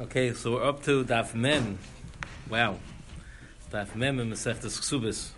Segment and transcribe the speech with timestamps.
[0.00, 1.76] Okay, so we're up to Daf Mem.
[2.48, 2.78] Wow.
[3.72, 5.30] Daf Mem in Masechtas Ksubis.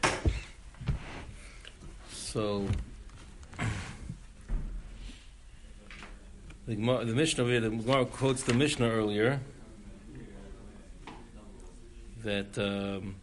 [2.12, 2.66] So,
[6.66, 9.40] the, the Mishnah, here, the Gemara quotes the Mishnah earlier
[12.22, 13.14] that um,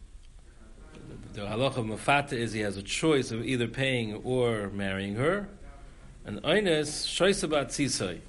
[1.34, 5.48] the halacha of Mafata is he has a choice of either paying or marrying her.
[6.26, 8.22] And Einis, Shoisabat Tzisai.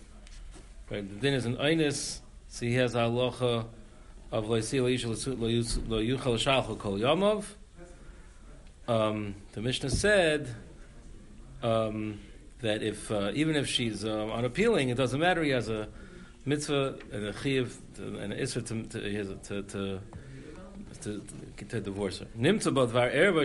[0.90, 3.66] Right, the din is an Einis, so he has a halacha
[4.32, 4.80] of Loisi
[5.88, 7.44] Lo Kol Yomov.
[8.86, 10.54] Um, the Mishnah said
[11.62, 12.20] um,
[12.60, 15.42] that if uh, even if she's um, unappealing, it doesn't matter.
[15.42, 15.88] He has a
[16.44, 20.00] mitzvah and a chiyuv and an isra to, to, to,
[21.02, 21.22] to,
[21.56, 22.26] to, to divorce her.
[22.38, 23.44] Nimtza badvar erva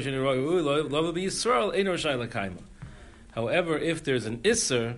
[2.36, 2.58] ein.
[3.32, 4.98] However, if there's an isser,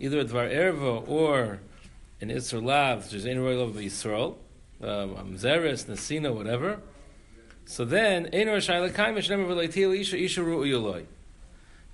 [0.00, 1.60] either dvar erva or
[2.24, 4.36] an isser lav, is ein roy be Yisrael,
[4.82, 6.80] um, zeres, nesina, whatever.
[7.66, 11.04] So then, ein rashai l'kaima shnemer v'leitil isha isha ru'uyoloi.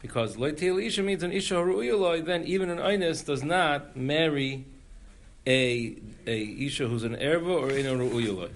[0.00, 4.64] Because leitil isha means an isha ru'uyoloi, then even an einis does not marry
[5.47, 8.50] a a isha who's an erva or in a ru'uyoloi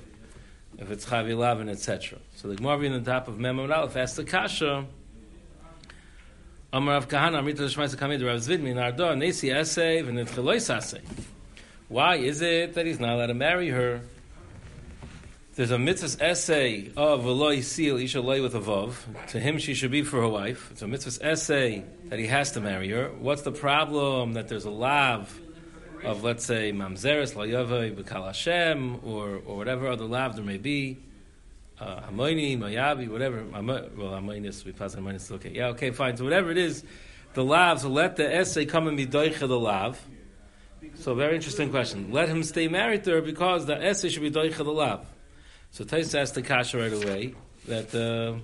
[0.79, 2.19] if it's Chavi Lavin, etc.
[2.37, 4.85] So the Gemara in the top of Mem Aleph asks the Kasha,
[6.73, 11.01] Amar Rav Kahana, Amrita Shmaisa Kamid, Rav Zvidmi, Nardo, Nesi Nitchelois Aseh.
[11.89, 14.01] Why is it that he's not allowed to marry her?
[15.55, 18.97] There's a mitzvah essay of Eloi Seal, Isha Loi with a Vav.
[19.29, 20.71] To him, she should be for her wife.
[20.73, 23.11] It's a mitzvah essay that he has to marry her.
[23.11, 24.33] What's the problem?
[24.33, 25.39] That there's a lav
[26.03, 30.99] of, let's say, Mamzeres, Layavai, B'Kal Hashem, or, or whatever other lav there may be.
[31.79, 33.45] Uh, Hamoini, Mayavi, whatever.
[33.45, 35.51] Well, Hamoinis, we pass Hamoinis, okay.
[35.51, 36.17] Yeah, okay, fine.
[36.17, 36.83] So whatever it is,
[37.35, 40.01] the lavs, so let the essay come and be doicha the lav.
[40.97, 42.13] So very interesting question.
[42.13, 45.07] Let him stay married to her because the essay should be doicha the lav.
[45.71, 47.35] So Tais asked the kasha right away
[47.67, 48.39] that uh,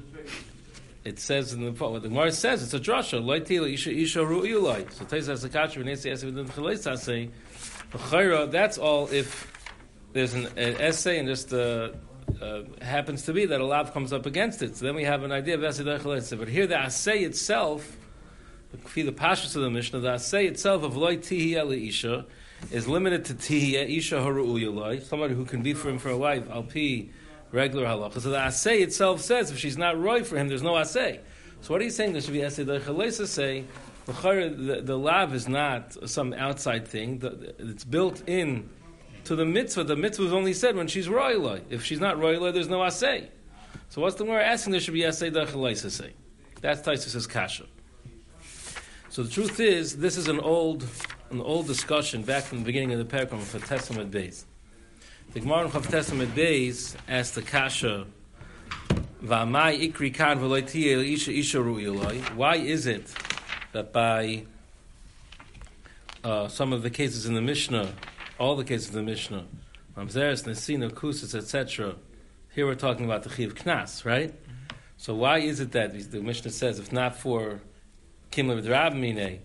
[1.04, 4.92] it says in the what the Gemara says it's a drasha loitila isha isha ru'iloi.
[4.92, 7.30] So Tais asked the kasha when they say essay within the say
[8.50, 9.52] that's all if
[10.12, 11.90] there's an, an essay and just uh,
[12.42, 14.76] uh, happens to be that a lav comes up against it.
[14.76, 16.36] So then we have an idea of essay chalais.
[16.36, 17.96] But here the assay itself,
[18.72, 22.26] the the pashas of the Mishnah, the assay itself of loy tihi isha
[22.70, 26.48] is limited to tihi isha haru'uyaloi, somebody who can be for him for a wife,
[26.48, 27.10] alpi
[27.52, 28.20] regular halacha.
[28.20, 31.20] So the assay itself says if she's not roy for him, there's no assay.
[31.62, 32.12] So what are you saying?
[32.12, 32.40] There should be.
[32.40, 33.64] The chalesa say
[34.06, 37.20] the, the lav is not some outside thing.
[37.58, 38.68] It's built in
[39.24, 39.84] to the mitzvah.
[39.84, 41.62] The mitzvah is only said when she's royaloi.
[41.70, 43.28] If she's not royaloi, there's no assay.
[43.88, 44.72] So what's the more asking?
[44.72, 45.30] There should be assay.
[45.30, 46.12] The chalesa say.
[46.60, 47.64] That's Taisus' kasha.
[49.10, 50.86] So the truth is, this is an old,
[51.30, 54.44] an old discussion back from the beginning of the paragraph for Testament Beis.
[55.32, 58.06] The Gemara Chav Testament Beis asked the Kasha,
[59.20, 63.12] "V'amai ikri kan isha isha ru'iloi." Why is it
[63.72, 64.44] that by
[66.22, 67.92] uh, some of the cases in the Mishnah,
[68.38, 69.44] all the cases in the Mishnah,
[69.96, 71.96] Mamzeres, Nesina, Kusis, etc.,
[72.54, 74.32] here we're talking about the Chiv Knas, right?
[74.96, 77.60] So why is it that the Mishnah says, if not for
[78.30, 79.40] Kimler Drab Mine,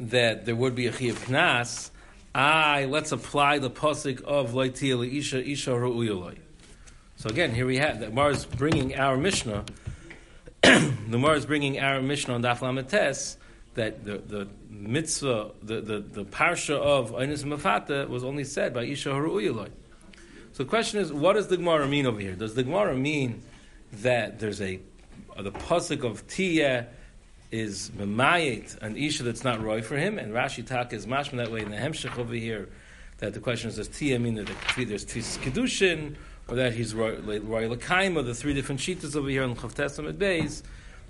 [0.00, 1.90] that there would be a Chiv Knas,
[2.34, 6.38] I let's apply the pasuk of Loitia Isha Isha Ru'uyoloi.
[7.16, 9.64] So again, here we have the Mar is bringing our Mishnah.
[10.62, 13.36] the Mar is bringing our Mishnah on Daf Lametes
[13.74, 18.84] that the, the mitzvah, the, the, the parsha of Einis Mafata was only said by
[18.84, 19.70] Isha Ru'uyoloi.
[20.52, 22.34] So the question is, what does the Gemara mean over here?
[22.34, 23.42] Does the Gemara mean
[23.92, 24.80] that there's a
[25.38, 26.86] uh, the pasuk of Tiyah
[27.50, 31.50] is memayit an isha that's not roy for him, and Rashi Tak is mashma that
[31.50, 32.68] way in the Hemshech over here.
[33.18, 36.16] That the question is, does Tiyah mean that the- there's Tis kedushin,
[36.48, 40.18] or that he's roy lakaim, or the three different shitas over here in Chav Testament
[40.18, 40.62] Beis,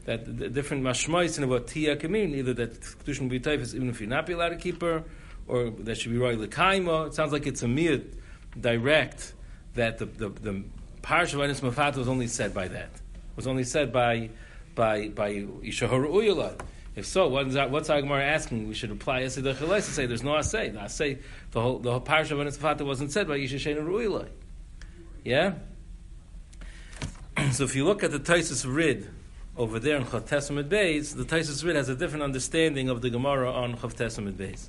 [0.05, 3.75] that the, different mashmois in what Tiyah can mean, either that kedushin will be typhus
[3.75, 5.05] even if you're not be allowed to keep her,
[5.47, 7.09] or that should be roy lakaima.
[7.09, 8.05] It sounds like it's a miyat
[8.61, 9.33] direct
[9.75, 10.65] that the the, the
[11.03, 12.91] parsha of Anis Mafat was only said by that.
[13.39, 14.31] Was only said by
[14.75, 16.61] by by Ishahar Uyala.
[16.97, 18.67] If so, what's what's Gemara asking?
[18.67, 20.73] We should apply Esed Acheles to say there's no Asay.
[20.73, 21.21] The Asay,
[21.53, 24.29] the whole the whole parsha of Anis Mafat wasn't said by Yishashena Uyala.
[25.25, 25.53] Yeah.
[27.53, 29.09] so if you look at the Taisus Rid
[29.57, 33.11] over there in Chav Testament Beis, the Taisus Rid has a different understanding of the
[33.11, 34.69] Gemara on Chav Testament Beis.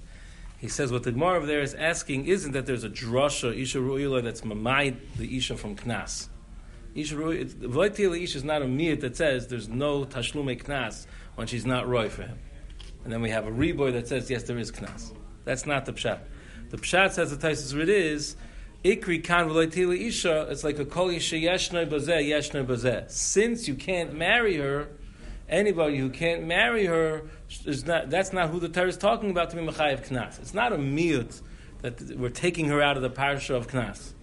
[0.60, 3.80] He says what the Gemara over there is asking isn't that there's a drasha Isha
[3.80, 6.28] Ru'ila that's mamayid the Isha from Knas.
[6.96, 11.88] V'loitila Isha is not a miyat that says there's no tashlume Knas when she's not
[11.88, 12.40] roy for him.
[13.04, 15.14] And then we have a reboy that says yes there is Knas.
[15.46, 16.20] That's not the pshat.
[16.70, 18.36] The pshat says the Taisus Rid is
[18.84, 20.48] ikri kan v'loitili isha.
[20.50, 23.10] It's like a kol yeshnoi bazeh yeshnoi bazeh.
[23.10, 24.90] Since you can't marry her,
[25.48, 27.24] anybody who can't marry her
[27.66, 28.10] is not.
[28.10, 30.40] That's not who the Torah is talking about to be mechayev knas.
[30.40, 31.42] It's not a miut
[31.82, 34.14] that we're taking her out of the parsha of knas,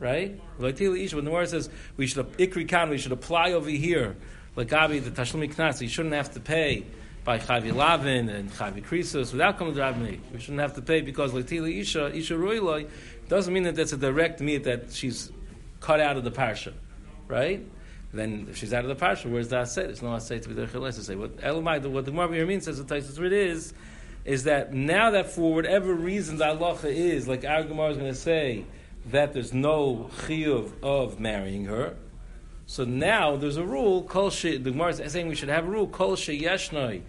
[0.00, 0.40] right?
[0.58, 4.16] When the word says we should ikri kan, we should apply over here.
[4.56, 6.84] Like Gabi, the tashlumi knas, you shouldn't have to pay
[7.24, 11.00] by Chavi Lavin and Chavi Krisos without coming to Rabbi We shouldn't have to pay
[11.00, 12.88] because Latila Isha, Isha Ruiloi,
[13.28, 15.32] doesn't mean that that's a direct meat that she's
[15.80, 16.74] cut out of the parsha,
[17.26, 17.64] right?
[18.12, 19.86] Then if she's out of the parsha, where's the asay?
[19.86, 21.16] There's no asay to be there to say.
[21.16, 23.72] What Elamai, what the Gemara means says the Taisus Rid is,
[24.24, 28.12] is that now that for whatever reason the halacha is, like our Gemara is going
[28.12, 28.64] to say,
[29.06, 31.96] that there's no chiyuv of marrying her,
[32.66, 34.02] so now there's a rule.
[34.02, 35.86] Kol she, the Gemara is saying we should have a rule.
[35.86, 37.02] Kol yeshnoi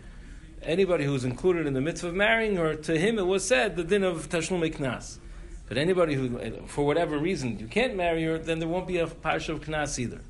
[0.65, 3.83] anybody who's included in the mitzvah of marrying her, to him it was said the
[3.83, 5.19] din of tashlum knas.
[5.67, 9.07] But anybody who, for whatever reason, you can't marry her, then there won't be a
[9.07, 10.21] parsha of knas either.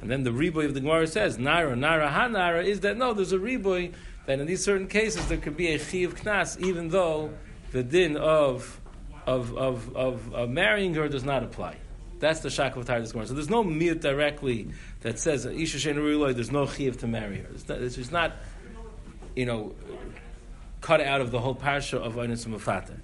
[0.00, 3.14] And then the riboy of the Gemara says, naira, naira, ha naira, is that no,
[3.14, 3.92] there's a riboy
[4.26, 7.30] that in these certain cases there could be a chi of knas, even though
[7.72, 8.80] the din of,
[9.26, 11.76] of, of, of, of marrying her does not apply.
[12.18, 13.26] That's the shak of this Gemara.
[13.26, 14.68] So there's no mir directly
[15.00, 17.48] that says isha shein there's no chiv to marry her.
[17.54, 18.32] It's, not, it's not
[19.34, 19.74] you know,
[20.80, 22.96] cut out of the whole parsha of Einis Mufata.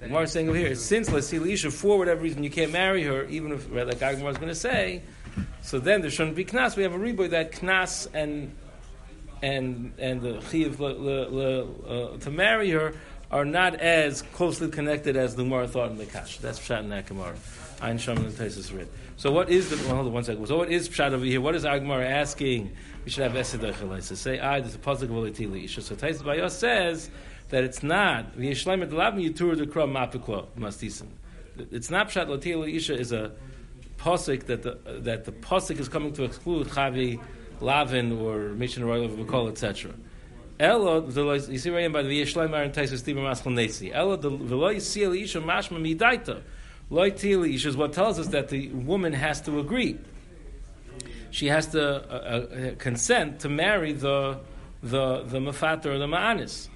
[0.00, 3.24] The Gemara is saying over here, since Lasili for whatever reason, you can't marry her,
[3.24, 5.02] even if, like Agmar is going to say,
[5.62, 6.76] so then there shouldn't be knas.
[6.76, 8.54] We have a reboy that knas and
[9.42, 12.94] and and the chiv uh, to marry her
[13.30, 16.38] are not as closely connected as the Gemara thought in the Kash.
[16.38, 17.34] That's Pshat in that Gemara.
[17.80, 18.88] Ein Sham and Taisus Rid.
[19.16, 19.76] So what is the?
[19.86, 20.46] Well, hold on one second.
[20.46, 21.40] So what is Pshat over here?
[21.40, 22.74] What is Agmar asking?
[23.04, 25.80] we should have Esedach So say, ah, there's a positive volatility issue.
[25.82, 27.10] So Tais Bayos says
[27.50, 31.08] that it's not, V'yishleim et lav yitur de kram mapikwa mastisim.
[31.70, 33.32] It's not Pshat Latila Isha is a
[33.98, 37.20] posik that the, that the posik is coming to exclude Chavi,
[37.60, 39.92] Lavin, or Mishan Royal Vakol, etc.
[40.60, 43.92] Elo, you see right by the V'yishleim Aaron Tais Stephen Maschal Nesi.
[43.92, 46.42] Elo, the V'lo Yisrael Isha mashma midaita.
[46.90, 49.98] Loi Tili Isha is what tells us that the woman has to agree
[51.34, 54.38] she has to uh, uh, consent to marry the
[54.84, 56.68] the the mafater or the ma'anis,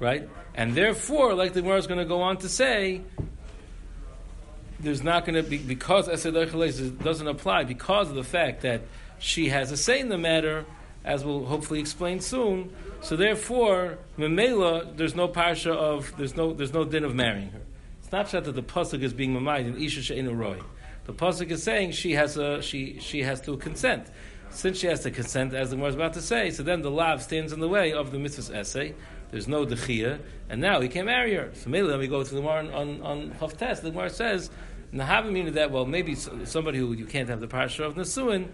[0.00, 0.26] right?
[0.54, 3.02] And therefore, like the Gemara is going to go on to say,
[4.80, 8.82] there's not going to be because Esed doesn't apply because of the fact that
[9.18, 10.64] she has a say in the matter,
[11.04, 12.74] as we'll hopefully explain soon.
[13.00, 17.60] So therefore, Memela, there's no parsha of there's no there's no din of marrying her.
[18.00, 20.60] It's not that the pasuk is being mamayed in Isha She'enu Roy.
[21.06, 24.08] The pasuk is saying she has a she she has to consent.
[24.50, 26.90] Since she has to consent, as the Gemara is about to say, so then the
[26.90, 28.94] lav stands in the way of the mitzvah's essay.
[29.30, 31.50] There's no dechia, and now he can't marry her.
[31.54, 33.82] So maybe let me go to the Gemara on on, Haftes.
[33.82, 34.50] The Gemara says,
[34.92, 38.48] Nahavim that well maybe somebody who you can't have the parsha of Nasuin.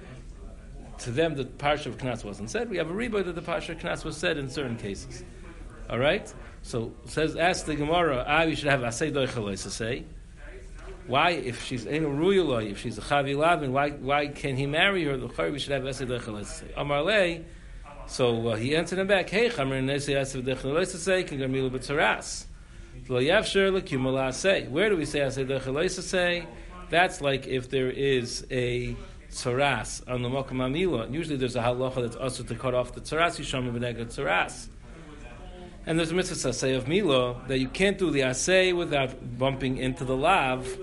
[1.02, 2.70] To them, the parsha of Knas wasn't said.
[2.70, 5.24] We have a rebbe that the parsha of Knas was said in certain cases.
[5.90, 6.32] All right.
[6.62, 8.24] So says, ask the Gemara.
[8.26, 10.04] Ah, we should have asay say.
[11.08, 15.04] Why, if she's in a if she's a chavi lavin, why why can he marry
[15.04, 15.16] her?
[15.16, 16.66] The we should have esed say.
[16.76, 17.40] Amar le.
[18.06, 22.44] So uh, he answered him back, Hey, chamer nesei esed dechalei say, can gamilu b'tzaras.
[23.08, 24.68] Lo yavsher lekumala say.
[24.68, 26.46] Where do we say esed dechalei say?
[26.90, 28.94] That's like if there is a
[29.32, 31.12] tzaras on the mokam amila.
[31.12, 34.68] Usually there's a halacha that's also to cut off the tzaras yisham b'neged tzaras.
[35.84, 39.78] And there's a mitzvah say of Milo that you can't do the asay without bumping
[39.78, 40.78] into the lav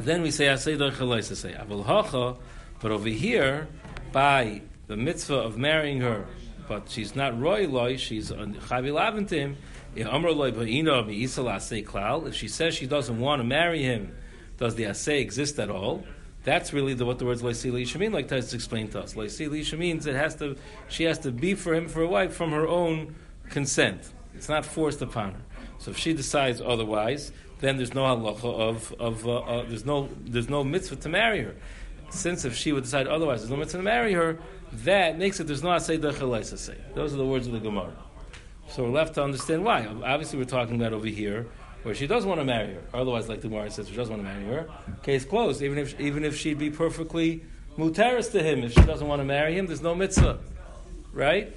[0.00, 2.38] then we say asay doich say avol
[2.80, 3.68] but over here
[4.10, 6.26] by the mitzvah of marrying her,
[6.66, 9.54] but she's not roy loy, she's on chavi laventim.
[9.94, 10.06] If
[12.34, 14.16] she says she doesn't want to marry him,
[14.56, 16.02] does the asay exist at all?
[16.44, 19.14] That's really the, what the words loisili isha mean, like Tais explained to us.
[19.14, 20.56] Loisili isha means it has to,
[20.88, 23.14] she has to be for him for a wife from her own
[23.48, 24.10] consent.
[24.34, 25.40] It's not forced upon her.
[25.78, 30.08] So if she decides otherwise, then there's no halacha of, of uh, uh, there's no
[30.24, 31.54] there's no mitzvah to marry her.
[32.10, 34.38] Since if she would decide otherwise, there's no mitzvah to marry her.
[34.84, 36.76] That makes it there's no asay say.
[36.94, 37.92] Those are the words of the Gemara.
[38.68, 39.86] So we're left to understand why.
[39.86, 41.46] Obviously, we're talking about over here
[41.82, 42.82] where she does want to marry her.
[42.94, 44.68] Otherwise, like the Gemara says, she does want to marry her.
[45.02, 45.62] Case closed.
[45.62, 47.44] Even if even if she'd be perfectly
[47.76, 50.38] mutaris to him, if she doesn't want to marry him, there's no mitzvah,
[51.12, 51.54] right?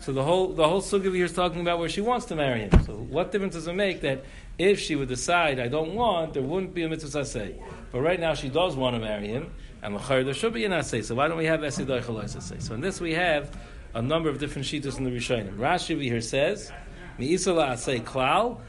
[0.00, 2.60] So the whole the whole sugi here is talking about where she wants to marry
[2.60, 2.70] him.
[2.84, 4.24] So what difference does it make that
[4.58, 7.54] if she would decide, I don't want, there wouldn't be a mitzvah say.
[7.92, 11.04] But right now she does want to marry him, and there should be an asay.
[11.04, 12.58] So why don't we have esidoi say?
[12.58, 13.56] So in this we have
[13.94, 15.56] a number of different shitas in the Rishonim.
[15.56, 16.70] Rashi here says,
[17.18, 18.60] Mi'isala asay klal,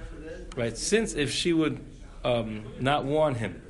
[0.55, 0.77] right?
[0.77, 1.83] Since if she would
[2.23, 3.61] um, not warn him.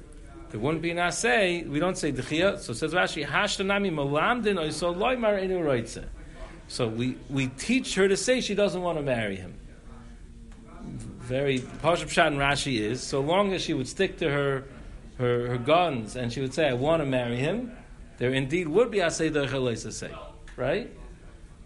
[0.49, 1.67] There wouldn't be an asay.
[1.67, 2.59] We don't say dechia.
[2.59, 6.05] So says Rashi, hashtanami malamdin oisol loymar inu
[6.67, 9.57] So we, we teach her to say she doesn't want to marry him.
[10.81, 14.65] Very Pashup Pshat and Rashi is so long as she would stick to her,
[15.17, 17.71] her, her guns and she would say, I want to marry him,
[18.17, 20.11] there indeed would be asay dechia say,
[20.57, 20.91] right?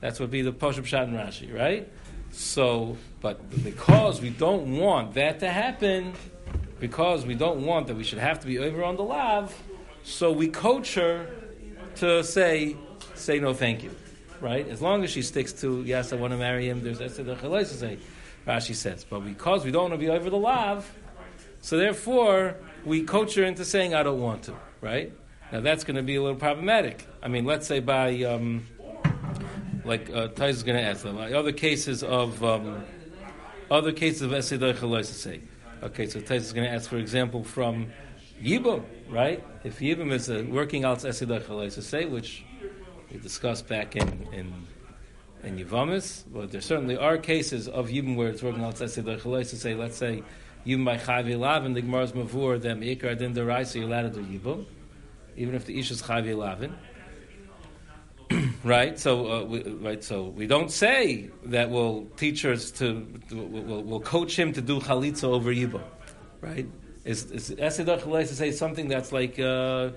[0.01, 1.91] That's what be the Pashup Pshat and Rashi, right?
[2.35, 6.13] So, but because we don't want that to happen,
[6.81, 9.55] because we don't want that we should have to be over on the lav,
[10.03, 11.27] so we coach her
[11.95, 12.75] to say,
[13.13, 13.95] say no thank you.
[14.41, 14.67] Right?
[14.67, 17.65] As long as she sticks to, yes, I want to marry him, there's that's the
[17.65, 17.97] say,
[18.45, 19.05] Rashi says.
[19.09, 20.93] But because we don't want to be over the lav,
[21.61, 24.53] so therefore we coach her into saying, I don't want to.
[24.81, 25.13] Right?
[25.53, 27.07] Now that's going to be a little problematic.
[27.23, 28.67] I mean, let's say by, um,
[29.85, 32.83] like uh, Tais is going to ask them, other cases of, um,
[33.69, 35.41] other cases of Esidai say.
[35.83, 37.87] Okay, so Tais is going to ask, for example, from
[38.41, 39.43] Yibum, right?
[39.63, 42.43] If Yibum is a working out Esidai say, which
[43.11, 44.67] we discussed back in in,
[45.43, 49.75] in Yivamis, but there certainly are cases of Yibum where it's working out Esidai say,
[49.75, 50.23] let's say
[50.65, 54.21] Yibum by Chavi Lavin, the Gemara's Mavur, them Ikar Din Derai, so you're allowed to
[54.21, 54.65] do Yibum,
[55.37, 56.73] even if the Ish is Chavi Lavin.
[58.65, 58.99] Right?
[58.99, 60.03] So, uh, we, right.
[60.03, 65.25] So we don't say that we'll teachers to we'll, we'll coach him to do chalitza
[65.25, 65.81] over yibo,
[66.41, 66.67] right?
[67.05, 69.91] Is is to say something that's like uh,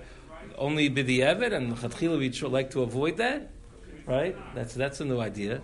[0.57, 3.49] only b'di'evet and chatchila we like to avoid that,
[4.05, 4.37] right?
[4.53, 5.61] That's that's a new idea.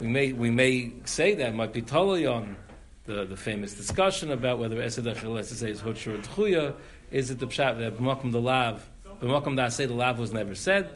[0.00, 2.56] We may we may say that might be totally on
[3.04, 6.74] the, the famous discussion about whether esedach to say is hutcher or tchuya.
[7.10, 8.88] Is it the pshat that b'makom the lav
[9.20, 10.90] b'makom that say the lav was never said?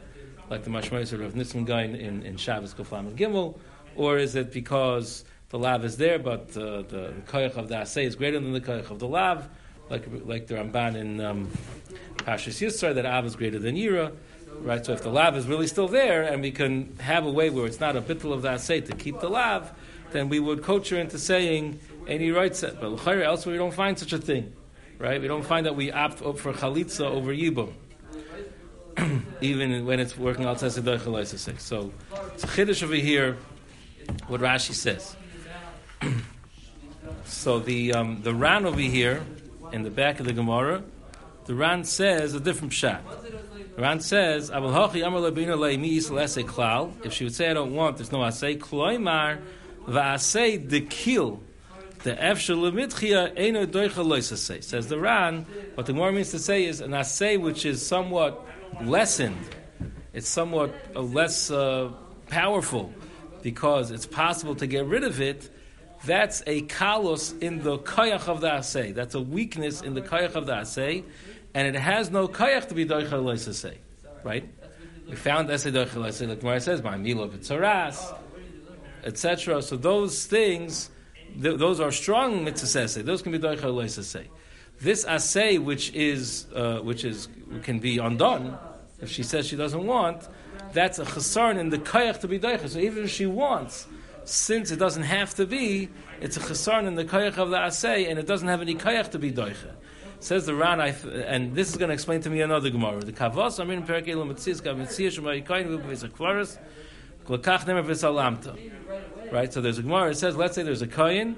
[0.53, 3.57] Like the Mashmois of Nitzman Gain in, in Shabbos Kuflam and Gimel,
[3.95, 7.75] or is it because the lav is there, but uh, the, the koyach of the
[7.75, 9.49] asay is greater than the koyach of the lav,
[9.89, 11.49] like like the Ramban in um,
[12.17, 14.13] Pashas Yisra, that av is greater than Yira,
[14.61, 14.85] right?
[14.85, 17.65] So if the lav is really still there, and we can have a way where
[17.65, 19.71] it's not a bittul of the asay to keep the lav,
[20.11, 22.79] then we would coach her into saying any right set.
[22.79, 24.53] But elsewhere we don't find such a thing,
[24.99, 25.19] right?
[25.19, 27.73] We don't find that we opt for chalitza over yibum.
[29.41, 31.91] even when it's working outside Chalaisa So
[32.33, 33.37] it's a chiddush over here,
[34.27, 35.15] what Rashi says.
[37.25, 39.23] so the um, the Ran over here,
[39.71, 40.83] in the back of the Gemara,
[41.45, 43.01] the Ran says a different pshat.
[43.75, 44.51] The Ran says,
[47.03, 49.41] If she would say, I don't want, there's no asay, kloimar,
[49.87, 51.39] va'asay dekil,
[52.03, 54.63] the efshel lemitchia eno doicha loisasay.
[54.63, 55.45] Says the Ran,
[55.75, 58.45] what the Gemara means to say is an asay which is somewhat
[58.81, 59.37] lessened,
[60.13, 61.91] it's somewhat uh, less uh,
[62.27, 62.93] powerful
[63.41, 65.49] because it's possible to get rid of it,
[66.05, 68.93] that's a kalos in the kayach of the asay.
[68.93, 71.03] That's a weakness in the kayach of the asay,
[71.53, 73.77] and it has no kayach to be doicha say,
[74.23, 74.47] right?
[75.07, 77.31] We found asay doicha say, like Gemara says, my milo
[79.05, 79.61] etc.
[79.61, 80.89] So those things,
[81.41, 84.29] th- those are strong mitzvah Those can be doicha say.
[84.79, 87.27] This assay, which is uh, which is
[87.63, 88.57] can be undone,
[89.01, 90.27] if she says she doesn't want,
[90.73, 92.69] that's a chasarn in the kayach to be daicha.
[92.69, 93.87] So even if she wants,
[94.25, 95.89] since it doesn't have to be,
[96.21, 99.11] it's a chasarn in the kayach of the assay, and it doesn't have any kayach
[99.11, 99.73] to be daicha.
[100.23, 103.01] Says the Ran, and this is going to explain to me another Gemara.
[103.01, 107.83] The Kavos, I mean, Perek Elam Mitzis, Gav Mitzis, Shema Yikayin, Vubu Vesa Glakach Nemer
[107.83, 108.57] Vesa Lamta.
[109.33, 109.51] Right?
[109.51, 111.37] So there's a Gemara, it says, let's say there's a Kayin,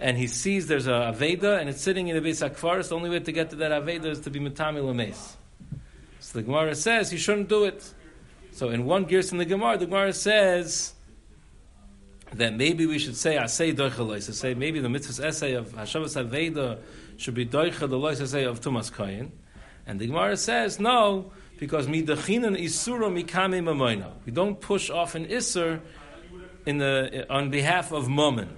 [0.00, 3.08] and he sees there's a Aveda, and it's sitting in a Vesa Kvaris, the only
[3.08, 5.36] way to get to that Aveda is to be Matami Lames.
[6.18, 7.94] So the Gemara says he shouldn't do it.
[8.50, 10.94] So in one gears in the Gemara, the Gemara says
[12.32, 16.20] that maybe we should say asay doicha So say maybe the mitzvah's essay of Hashavas
[16.20, 16.80] Aveda
[17.16, 19.30] should be doicha the lois essay of Tumas Kayin.
[19.86, 24.14] And the Gemara says no, because midachinan isura mikame mamoino.
[24.24, 25.80] We don't push off an isur
[26.66, 28.54] in the on behalf of mammon,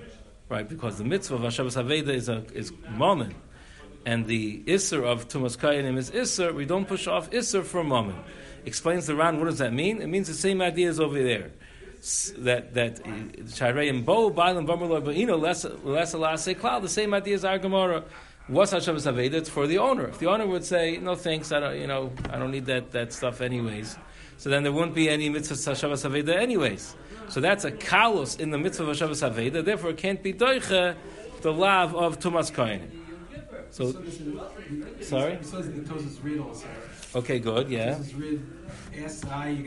[0.48, 0.68] right?
[0.68, 3.34] Because the mitzvah of Hashavas Aveda is a is mammon
[4.08, 8.18] and the Isser of Tumas Kayanim is Isser, we don't push off Isser for moment.
[8.64, 10.00] Explains the Ran, what does that mean?
[10.00, 11.50] It means the same idea as over there.
[12.38, 13.10] That that uh,
[13.58, 16.80] Shirayim Bo Bailam Bamar Lo'ino less less Klal.
[16.80, 18.04] The same idea as our Gemara.
[18.46, 19.34] What's Hashem Aveda?
[19.34, 20.06] It's for the owner.
[20.06, 22.92] If the owner would say, "No thanks, I don't, you know, I don't need that,
[22.92, 23.98] that stuff anyways,"
[24.36, 26.94] so then there wouldn't be any mitzvah Hashem Aveda anyways.
[27.28, 29.64] So that's a kalos in the mitzvah of Hashem Aveda.
[29.64, 30.97] Therefore, it can't be doiche
[31.42, 32.90] the love of Tumas Kohen.
[33.70, 33.92] So,
[35.02, 35.38] sorry.
[37.14, 37.68] Okay, good.
[37.68, 37.99] Yeah.
[38.16, 38.38] You're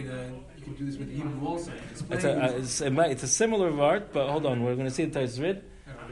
[0.03, 0.31] gonna.
[0.61, 1.71] You can do this with Hebrew also.
[2.11, 4.63] It's a, uh, it's, it might, it's a similar word, but hold on.
[4.63, 5.63] We're going to see the Tais Rid.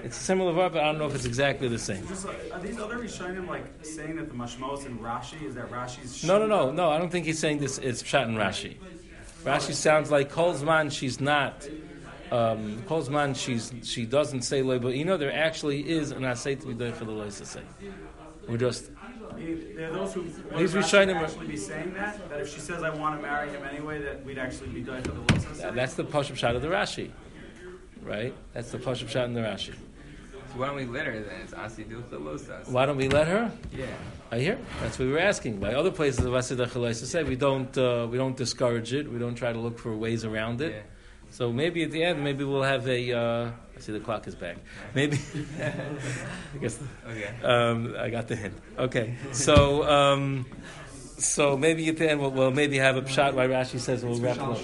[0.03, 2.07] It's a similar verb, but I don't know if it's exactly the same.
[2.07, 6.23] Just, are these other Rishonim like saying that the Mashmos and Rashi is that Rashi's?
[6.23, 6.89] No, no, no, no.
[6.89, 7.77] I don't think he's saying this.
[7.77, 8.77] It's Pshat and Rashi.
[9.43, 10.91] Rashi sounds like Kolzman.
[10.91, 11.67] She's not.
[12.31, 13.35] Um, Kolzman.
[13.35, 16.73] She's she doesn't say loy, but you know there actually is an asay to be
[16.73, 17.61] done for the loy to say.
[18.47, 18.91] We're just
[19.35, 23.15] There are those who Rishonim actually be saying that that if she says I want
[23.15, 25.75] to marry him anyway, that we'd actually be done for the Losas.
[25.75, 27.11] that's the Pashup Shot of the Rashi,
[28.03, 28.33] right?
[28.53, 29.75] That's the Pashup Shot in the Rashi.
[30.51, 31.41] So why don't we let her then?
[31.43, 32.67] It's Asidu Chalosas.
[32.69, 33.51] Why don't we let her?
[33.75, 33.85] Yeah.
[34.31, 34.57] I hear.
[34.81, 35.59] That's what we were asking.
[35.59, 39.11] By other places of Asidah Chalaisa say we don't uh, we don't discourage it.
[39.11, 40.71] We don't try to look for ways around it.
[40.71, 40.81] Yeah.
[41.31, 43.13] So maybe at the end, maybe we'll have a.
[43.13, 44.57] Uh, I see the clock is back.
[44.95, 45.19] Maybe.
[45.61, 47.29] I guess Okay.
[47.43, 48.55] um, I got the hint.
[48.77, 50.45] Okay, so um,
[51.19, 54.19] so maybe at the end we'll, we'll maybe have a shot why Rashi says we'll
[54.19, 54.57] wrap it up.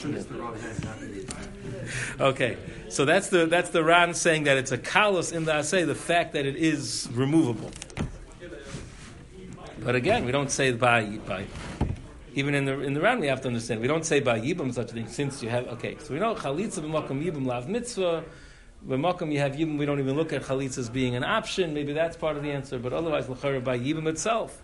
[2.20, 2.58] Okay,
[2.90, 5.96] so that's the that's the Ran saying that it's a kalos in the asay, the
[5.96, 7.72] fact that it is removable.
[9.80, 11.46] But again, we don't say by by.
[12.34, 13.82] Even in the in the Ran, we have to understand.
[13.82, 15.98] We don't say by yibum such a thing since you have okay.
[16.00, 18.24] So we know chalitza b'makom yibum lav mitzvah.
[18.88, 19.78] B'makom you have yibum.
[19.78, 21.74] We don't even look at chalitza as being an option.
[21.74, 22.80] Maybe that's part of the answer.
[22.80, 24.62] But otherwise, l'chara by yibum itself,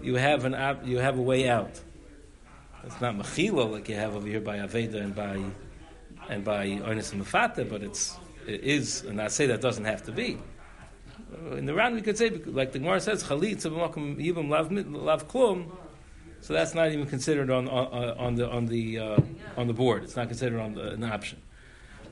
[0.00, 1.80] you have an op, you have a way out.
[2.84, 5.40] It's not mechila like you have over here by aveda and by
[6.32, 10.02] and by onis and mafata, but it's it is, and I say that doesn't have
[10.06, 10.38] to be.
[11.32, 15.28] Uh, In the round, we could say, like the Gemara says, chalitza b'makom yibum lav
[15.28, 15.70] klum.
[16.40, 19.20] So that's not even considered on on, on the on the uh,
[19.56, 20.02] on the board.
[20.02, 21.38] It's not considered on the, an option.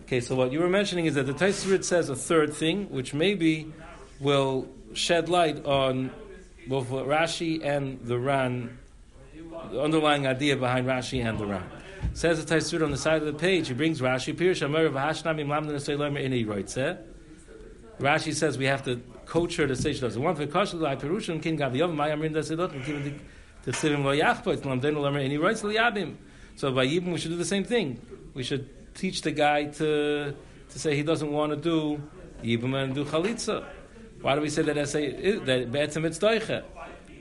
[0.04, 3.14] Okay, so what you were mentioning is that the Taisrit says a third thing, which
[3.14, 3.72] maybe
[4.20, 6.10] will shed light on
[6.66, 8.78] both Rashi and the Ran,
[9.70, 11.62] the underlying idea behind Rashi and the Ran.
[12.12, 15.75] Says the Taisrit on the side of the page, he brings Rashi, Pirush Amar lamdan
[15.75, 16.99] esay lemer in roitze.
[18.00, 20.97] Rashi says we have to coach her to say she doesn't want to kash l'ay
[20.97, 23.19] perushim kin gav yom mayam rin dasidot and kivin
[23.62, 26.16] to sivim lo yachpo it's lamdan lemer in roitze liyabim.
[26.57, 28.01] So by Yibum we should do the same thing.
[28.35, 30.35] We should teach the guy to
[30.70, 32.03] to say he doesn't want to do
[32.42, 33.64] Yibum and do Chalitza.
[34.20, 36.62] Why do we say that essay that Be'etzim it's doiche?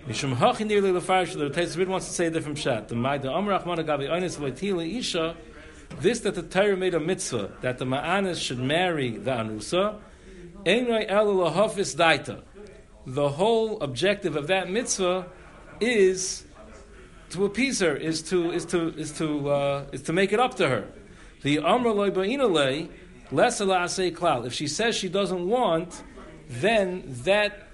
[0.07, 2.87] Mishum hachi nearly the fire the Tetzvid wants to say a different shot.
[2.87, 5.35] The Maida Amrach Mana Gabi Onis Vaitila Isha,
[5.99, 9.99] this that the Torah made a mitzvah, that the Ma'anis should marry the Anusa,
[10.65, 12.43] Einrei El Lahafis Daita.
[13.05, 15.27] The whole objective of that mitzvah
[15.79, 16.45] is
[17.31, 20.55] to appease her, is to is to is to uh, is to make it up
[20.55, 20.87] to her.
[21.43, 22.89] The Amra Loi Ba'inale,
[23.31, 26.03] less If she says she doesn't want,
[26.49, 27.68] then that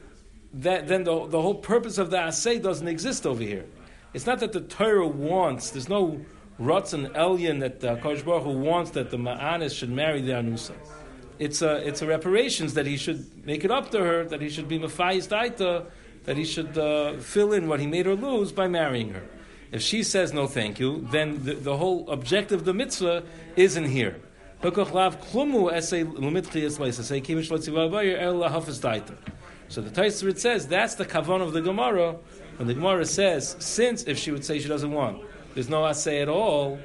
[0.56, 3.66] that then the, the whole purpose of the asay doesn't exist over here.
[4.14, 5.72] It's not that the Torah wants.
[5.72, 6.22] There's no
[6.60, 10.74] Ratzon Elyon that the Kodesh Baruch wants that the Ma'anis should marry the Anusa.
[11.38, 14.24] It's a it's a reparations that he should make it up to her.
[14.24, 15.88] That he should be Mafayis Daita.
[16.24, 19.24] That he should uh, fill in what he made her lose by marrying her.
[19.74, 23.24] If she says no, thank you, then the, the whole objective of the mitzvah
[23.58, 24.22] isn't here.
[29.68, 32.18] So the Taisrit says that's the kavan of the Gemara.
[32.58, 35.22] When the Gemara says, since if she would say she doesn't want,
[35.54, 36.80] there's no assay at all.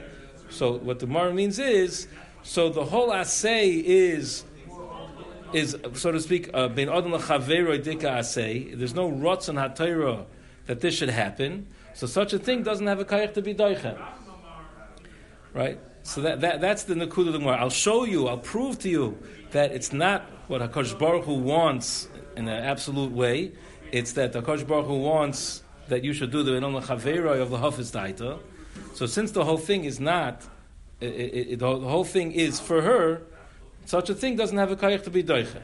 [0.49, 2.09] So what the Gemara means is,
[2.43, 4.45] so the whole assay is,
[5.53, 8.75] is so to speak, uh, ben adam lachavero dika assay.
[8.75, 10.25] There's no rotzon hatayra
[10.67, 11.69] that this should happen.
[11.95, 14.01] So such a thing doesn't have a kayach to be doichem.
[15.53, 15.79] Right?
[16.03, 17.59] So that, that that's the nakud of the Gemara.
[17.59, 19.19] I'll show you, I'll prove to you
[19.51, 22.09] that it's not what Hakadosh Baruch Hu wants
[22.41, 23.53] in an absolute way.
[23.93, 27.59] It's that Hakadosh Baruch Hu wants that you should do the Enon Chaveroi of the
[27.59, 28.41] Hafiz Daita.
[28.95, 30.43] So since the whole thing is not,
[31.01, 33.23] it, it, it, the whole thing is for her,
[33.85, 35.61] such a thing doesn't have a kayach to be doiche.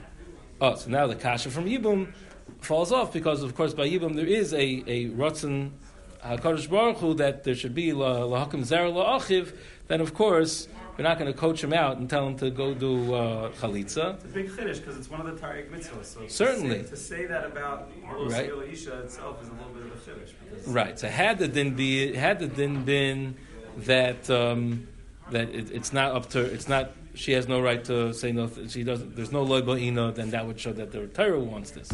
[0.60, 2.12] Oh, so now the kasha from Yibum
[2.60, 5.70] falls off because, of course, by Yibum there is a a rotzen
[6.22, 9.54] Hakadosh Baruch Hu that there should be la lahakim zera laachiv.
[9.88, 12.74] Then, of course, we're not going to coach him out and tell him to go
[12.74, 14.14] do uh, chalitza.
[14.14, 16.04] It's a big chiddush because it's one of the Tariq mitzvahs.
[16.04, 16.85] So to Certainly.
[16.85, 18.72] say, to say that about Malos Right.
[18.72, 20.32] Isha itself is a little bit of a chiddush.
[20.66, 20.98] Right.
[20.98, 23.37] So had the din be had the din been
[23.78, 24.88] that um,
[25.30, 28.50] that it, it's not up to it's not she has no right to say no
[28.68, 31.90] she doesn't there's no loy ba'ina then that would show that the Torah wants this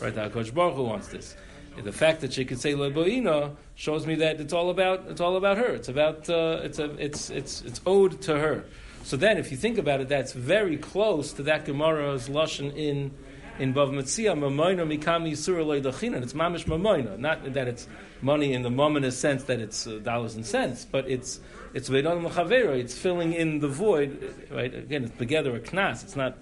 [0.00, 1.36] right the Hakadosh Baruch Hu wants this
[1.82, 5.20] the fact that she could say loy ba'ina shows me that it's all about it's
[5.20, 8.64] all about her it's about uh, it's a it's it's it's owed to her
[9.02, 13.10] so then if you think about it that's very close to that Gemara's lashon in
[13.58, 16.22] in Bav Metzia, Mamoina Mikami Yisura Loy Dachinan.
[16.22, 17.18] It's Mamish Mamoina.
[17.18, 17.86] Not that it's
[18.22, 21.40] money in the momentous sense that it's uh, dollars and cents, but it's
[21.74, 21.90] it's.
[21.90, 24.74] It's filling in the void, right?
[24.74, 26.02] Again, it's together a knas.
[26.02, 26.38] It's not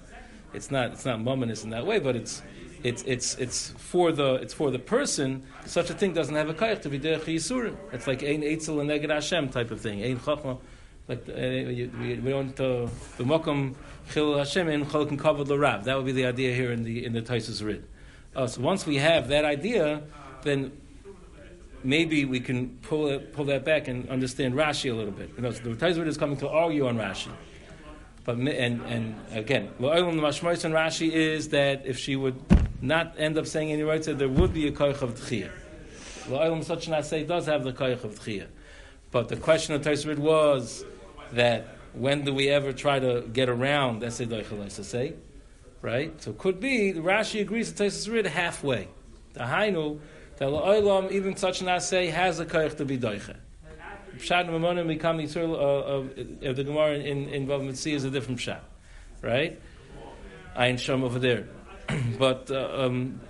[0.55, 1.19] it's not it's not
[1.65, 2.41] in that way, but it's
[2.83, 5.45] it's it's it's for the it's for the person.
[5.67, 7.77] Such a thing doesn't have a kaich to be derech yisurim.
[7.93, 10.03] It's like ein etzel and neged Hashem type of thing.
[10.03, 10.59] Ein chachma.
[11.09, 12.87] Like uh, we, we don't uh,
[13.17, 13.75] the mokum
[14.13, 15.85] chil Hashem in chalkin kavod l'rav.
[15.85, 17.85] That would be the idea here in the in the Taisus Rid.
[18.37, 20.03] Uh, so once we have that idea,
[20.43, 20.71] then
[21.83, 25.31] maybe we can pull it, pull that back and understand Rashi a little bit.
[25.37, 27.31] You know, so the Taisus Rid is coming to argue on Rashi.
[28.25, 32.39] But and and again, Lo'olam the Mashmois and Rashi is that if she would
[32.81, 35.51] not end up saying any rights, that there would be a koich of tchiyah.
[36.29, 38.47] Lo'olam such an say does have the koich of tchiyah.
[39.11, 40.85] But the question of Taisrid was
[41.33, 45.15] that when do we ever try to get around Doichel say,
[45.81, 46.21] right?
[46.23, 48.89] So it could be Rashi agrees to Taisrid halfway.
[49.33, 49.99] The Hainu
[50.37, 53.37] that Lo'olam even such an say has a koich to be doiche.
[54.17, 58.61] Pshat Mamonim become Yitzur the Gemara in in Mitzvah is a different pshat,
[59.23, 59.61] right?
[60.57, 61.47] Ein Shom over there,
[62.19, 63.21] but uh, um,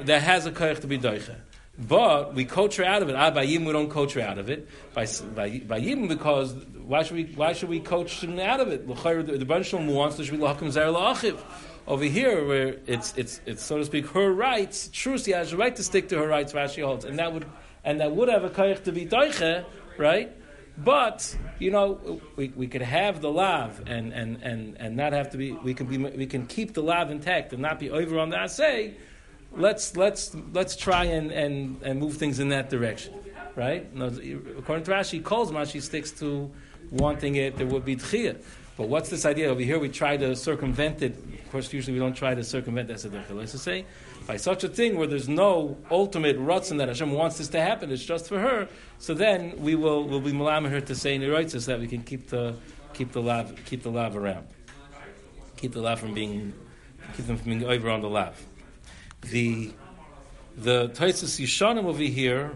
[0.00, 1.34] that has a koich to be doiche.
[1.78, 3.14] But we coach her out of it.
[3.14, 4.68] Ah, by Yim we don't coach her out of it.
[4.92, 8.68] By by by Yim because why should we why should we coach them out of
[8.68, 8.86] it?
[8.86, 11.38] The the Shalom wants to be lahakim zer la'achiv.
[11.86, 14.90] Over here, where it's it's it's so to speak her rights.
[14.92, 16.52] True, she has a right to stick to her rights.
[16.52, 17.46] Rashi holds, and that would
[17.82, 19.64] and that would have a koich to be doiche,
[19.96, 20.36] right?
[20.84, 25.30] But you know, we, we could have the lav and, and, and, and not have
[25.30, 25.52] to be.
[25.52, 25.98] We can be.
[25.98, 28.94] We can keep the lav intact and not be over on the asay.
[29.52, 33.14] Let's let's let's try and, and, and move things in that direction,
[33.56, 33.86] right?
[33.94, 36.50] According to Rashi, Kolzman she sticks to
[36.90, 37.56] wanting it.
[37.56, 38.40] There would be tchiyah.
[38.76, 39.78] But what's this idea over here?
[39.78, 41.16] We try to circumvent it.
[41.16, 43.34] Of course, usually we don't try to circumvent that.
[43.34, 43.84] Let's just say
[44.26, 47.90] by such a thing where there's no ultimate rutzin that Hashem wants this to happen.
[47.90, 48.68] It's just for her.
[48.98, 51.88] So then we will will be malam her to say in the so that we
[51.88, 52.54] can keep the
[52.94, 54.46] keep the lav keep the lav around,
[55.56, 56.54] keep the lav from being
[57.16, 58.40] keep them from being over on the lav.
[59.22, 59.72] The
[60.56, 62.52] the Taisus Yishanim over here,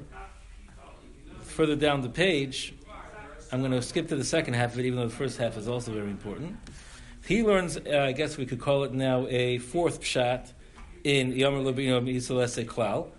[1.42, 2.73] further down the page,
[3.55, 5.57] I'm going to skip to the second half of it, even though the first half
[5.57, 6.57] is also very important.
[7.25, 10.51] He learns, uh, I guess we could call it now a fourth pshat
[11.05, 13.11] in Yomer Lubino Yisrael Klal.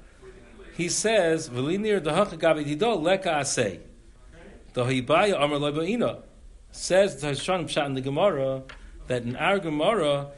[0.75, 3.79] He says, "V'linir dahacha gabi dido leka asay."
[4.73, 6.23] Dahibaya Amar Lebaina
[6.69, 8.63] says the Hashan pshat in the Gemara
[9.07, 10.31] that in our Gemara,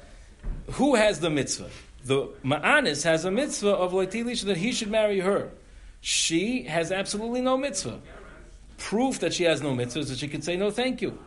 [0.74, 1.72] who has the mitzvah?
[2.06, 5.50] The Ma'anis has a mitzvah of Loitilish that he should marry her.
[6.02, 8.00] She has absolutely no mitzvah.
[8.78, 11.18] Proof that she has no mitzvah is that she can say no thank you.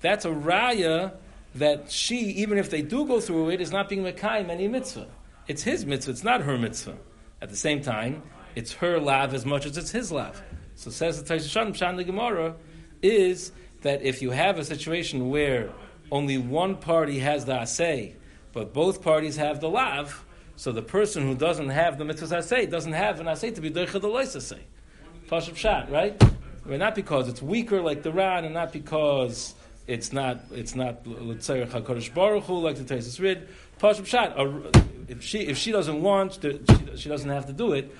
[0.00, 1.14] That's a raya
[1.54, 5.08] that she, even if they do go through it, is not being Mekayim any mitzvah.
[5.48, 6.96] It's his mitzvah, it's not her mitzvah.
[7.40, 8.22] At the same time,
[8.54, 10.42] it's her lav as much as it's his lav.
[10.74, 12.56] So says the Taishan Pshan the Gemara
[13.02, 15.70] is that if you have a situation where
[16.10, 18.14] only one party has the asay,
[18.52, 20.24] but both parties have the lav,
[20.56, 23.70] so the person who doesn't have the mitzvah asay doesn't have an asay to be
[23.70, 24.60] doicha the lois asay.
[25.28, 26.20] Pashup right?
[26.66, 29.54] But not because it's weaker like the Ran, and not because
[29.86, 33.48] it's not it's not l'tzayir Hakadosh Baruch Hu like the Taisus Rid.
[33.78, 35.08] Pashup Pshat.
[35.08, 37.94] If she if she doesn't want, to, she, she doesn't have to do it.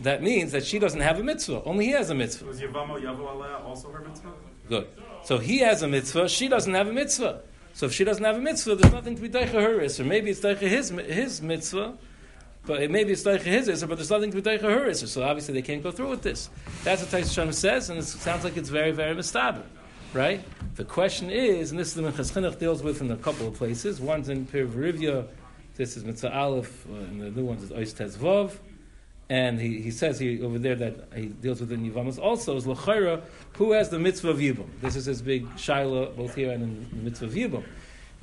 [0.00, 1.64] That means that she doesn't have a mitzvah.
[1.64, 2.46] Only he has a mitzvah.
[2.46, 4.32] Was Yavamo Aleh also her mitzvah?
[4.68, 4.86] Good.
[5.24, 6.28] So he has a mitzvah.
[6.28, 7.42] She doesn't have a mitzvah.
[7.74, 10.30] So if she doesn't have a mitzvah, there's nothing to be deicha her Or maybe
[10.30, 11.94] it's deicha his his mitzvah.
[12.64, 15.08] But it maybe it's deicha his isser, but there's nothing to be deicha her isser.
[15.08, 16.48] So obviously they can't go through with this.
[16.84, 19.64] That's what Tais Shem says, and it sounds like it's very, very mistaber.
[20.14, 20.44] Right?
[20.76, 23.54] The question is, and this is the Minchas Chinuch deals with in a couple of
[23.54, 24.00] places.
[24.00, 25.26] One's in Pir Verivya,
[25.76, 28.16] this is Mitzvah Aleph, and the new one is Ois Tez
[29.30, 32.66] And he, he says he, over there that he deals with the Yivamas also is
[32.66, 33.22] L'chaira,
[33.56, 34.68] who has the mitzvah of Yibam.
[34.82, 37.64] This is his big shaila both here and in the mitzvah of Yibam.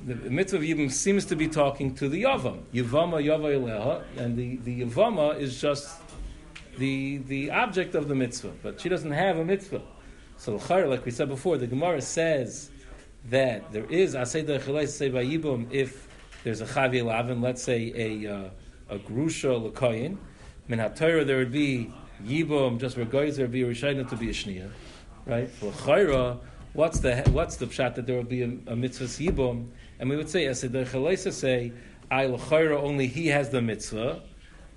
[0.05, 2.63] The mitzvah of Yibam seems to be talking to the Yavam.
[2.73, 5.99] Yivama Yava Eleha, and the, the Yivama is just
[6.77, 9.81] the, the object of the mitzvah, but she doesn't have a mitzvah.
[10.38, 12.69] So like we said before, the Gemara says
[13.25, 16.07] that there is Asay Dechilai say by Yibam if
[16.45, 18.49] there's a Chavi Lavin, let's say a, uh,
[18.89, 20.17] a Grusha L'koyin,
[20.69, 21.91] Min HaTorah there would be
[22.23, 24.69] Yibum, just Regoiz, there would be Rishayna to be a Shnia.
[25.25, 25.49] Right?
[25.49, 26.39] For Chayra,
[26.73, 29.67] what's the, what's the pshat that there would be a, a mitzvah Yibum?
[29.99, 31.73] And we would say, as the Chalaisa say,
[32.09, 34.21] I L'chayra, only he has the mitzvah,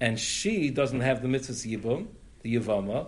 [0.01, 2.09] and she doesn't have the mitzvah Yibum,
[2.43, 3.07] the Yivama,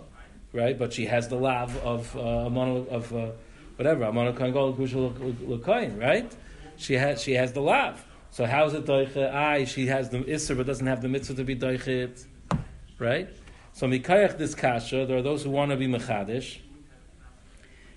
[0.53, 0.79] right?
[0.79, 3.31] But she has the lav of uh, mono, of uh,
[3.75, 4.97] whatever, Amano Kangol Grusha
[5.47, 6.31] L'koyin, right?
[6.77, 8.03] She has, she has the lav.
[8.31, 9.31] So how is it doiche?
[9.31, 12.25] Ai, she has the isser but doesn't have the mitzvah to be doichet,
[12.97, 13.29] right?
[13.73, 15.05] So mikayach this kasha.
[15.05, 16.59] There are those who want to be mechadish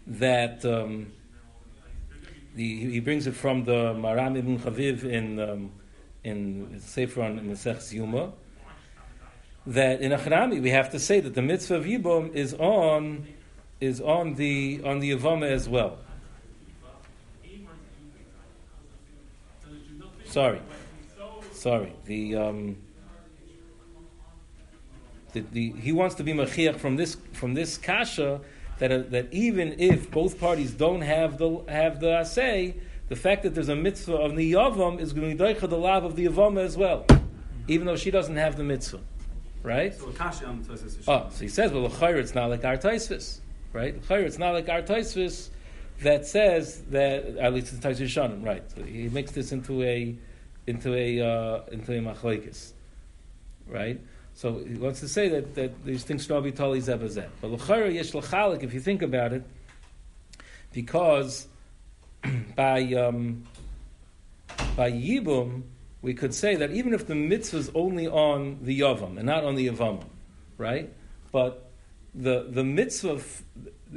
[0.06, 1.12] that um,
[2.58, 5.70] the, he brings it from the Maram ibn Chaviv in um,
[6.24, 8.32] in Sefer on in the Sech Yuma.
[9.64, 13.28] That in Achrami we have to say that the mitzvah of Yibum is on
[13.80, 15.98] is on the on the Yavama as well.
[20.24, 20.60] Sorry,
[21.52, 21.92] sorry.
[22.06, 22.76] The um,
[25.32, 28.40] the, the, he wants to be machiach from this from this kasha
[28.78, 32.74] that uh, that even if both parties don't have the have the asay,
[33.08, 36.04] the fact that there's a mitzvah of the yavam is going to be the love
[36.04, 37.06] of the yavama as well,
[37.66, 39.00] even though she doesn't have the mitzvah,
[39.62, 39.94] right?
[39.94, 43.40] So Akashi on the Tosis Oh, so he says, well, it's not like our taisvis,
[43.72, 43.94] right?
[44.10, 45.50] It's not like our taisvis
[46.02, 48.62] that says that at least it's taisvis shanim, right?
[48.70, 50.16] So he makes this into a
[50.66, 52.72] into a uh, into a machlekes,
[53.66, 54.00] right?
[54.38, 57.28] So he wants to say that, that these things should all be totally zebazet.
[57.40, 59.42] But l'chayr yesh l'chalik, if you think about it,
[60.72, 61.48] because
[62.54, 63.42] by um,
[64.76, 65.64] by yibum
[66.02, 69.42] we could say that even if the mitzvah is only on the yavam and not
[69.42, 70.04] on the yavam,
[70.56, 70.88] right?
[71.32, 71.72] But
[72.14, 73.20] the the mitzvah,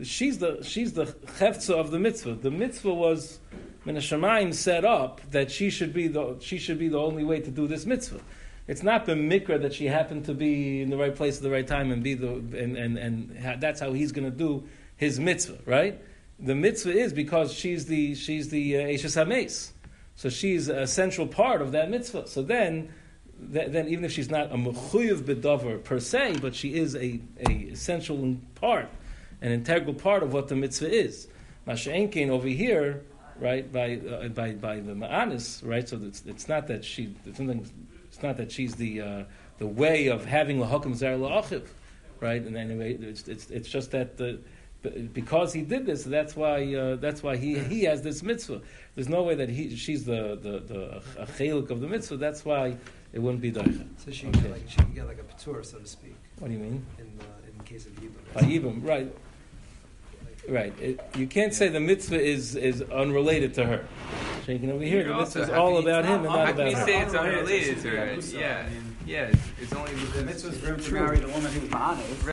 [0.02, 2.34] she's the she's the chefza of the mitzvah.
[2.34, 3.38] The mitzvah was
[3.86, 7.52] Menashamayim set up that she should be the she should be the only way to
[7.52, 8.22] do this mitzvah.
[8.72, 11.52] It's not the mikra that she happened to be in the right place at the
[11.52, 14.64] right time and be the and and, and that's how he's going to do
[14.96, 16.02] his mitzvah, right?
[16.40, 19.74] The mitzvah is because she's the she's the uh, Hames.
[20.16, 22.30] So she's a central part of that mitzvah.
[22.30, 22.94] So then,
[23.52, 27.20] th- then even if she's not a mechuyev bedover per se, but she is a,
[27.50, 28.88] a essential part,
[29.42, 31.28] an integral part of what the mitzvah is.
[31.68, 33.02] Masha'enkein over here,
[33.38, 37.40] right, by, uh, by, by the ma'anis, right, so it's, it's not that she, it's,
[38.12, 39.24] it's not that she's the, uh,
[39.58, 41.66] the way of having lahakim zer la'achiv,
[42.20, 44.40] right, and anyway, it's, it's, it's just that the,
[45.14, 48.62] because he did this, that's why uh, that's why he, he has this mitzvah.
[48.96, 51.02] There's no way that he she's the the the
[51.38, 52.18] chelik of the mitzvah.
[52.18, 52.78] That's why
[53.14, 53.86] it wouldn't be daicha.
[53.98, 56.16] So she can get like she can get like a patur, so to speak.
[56.40, 56.84] What do you mean?
[56.98, 57.92] In the in case of
[58.42, 59.14] yibum, right?
[60.48, 60.74] Right.
[60.80, 63.86] It, you can't say the mitzvah is is unrelated to her.
[64.46, 66.78] Shaking over here, the mitzvah is all about him and not How can about you
[66.78, 66.86] her.
[66.86, 68.14] say it's unrelated to her?
[68.38, 68.66] Yeah,
[69.06, 71.70] yeah, it's, it's only The because mitzvah is for him to marry the woman who's
[71.70, 72.26] ma'anev.